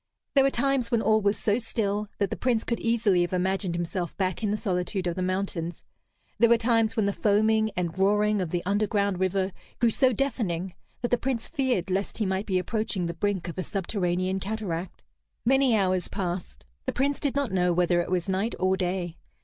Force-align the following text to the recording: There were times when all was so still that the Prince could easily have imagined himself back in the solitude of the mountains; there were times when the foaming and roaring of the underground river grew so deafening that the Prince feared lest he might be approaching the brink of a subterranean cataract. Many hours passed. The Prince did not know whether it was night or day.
There 0.33 0.43
were 0.43 0.49
times 0.49 0.89
when 0.89 1.03
all 1.03 1.21
was 1.21 1.37
so 1.37 1.59
still 1.59 2.07
that 2.17 2.31
the 2.31 2.35
Prince 2.35 2.63
could 2.63 2.79
easily 2.79 3.21
have 3.21 3.33
imagined 3.33 3.75
himself 3.75 4.17
back 4.17 4.41
in 4.41 4.49
the 4.49 4.57
solitude 4.57 5.05
of 5.05 5.15
the 5.15 5.21
mountains; 5.21 5.83
there 6.39 6.49
were 6.49 6.57
times 6.57 6.95
when 6.95 7.05
the 7.05 7.13
foaming 7.13 7.69
and 7.77 7.95
roaring 7.99 8.41
of 8.41 8.49
the 8.49 8.63
underground 8.65 9.19
river 9.19 9.51
grew 9.77 9.91
so 9.91 10.11
deafening 10.11 10.73
that 11.03 11.11
the 11.11 11.19
Prince 11.19 11.47
feared 11.47 11.91
lest 11.91 12.17
he 12.17 12.25
might 12.25 12.47
be 12.47 12.57
approaching 12.57 13.05
the 13.05 13.13
brink 13.13 13.47
of 13.47 13.59
a 13.59 13.63
subterranean 13.63 14.39
cataract. 14.39 15.03
Many 15.45 15.75
hours 15.77 16.07
passed. 16.07 16.65
The 16.87 16.93
Prince 16.93 17.19
did 17.19 17.35
not 17.35 17.51
know 17.51 17.71
whether 17.71 18.01
it 18.01 18.09
was 18.09 18.27
night 18.27 18.55
or 18.59 18.75
day. 18.75 19.17